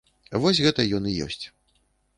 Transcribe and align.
Вось, 0.45 0.61
гэта 0.69 0.87
ён 1.01 1.11
і 1.13 1.17
ёсць. 1.27 1.43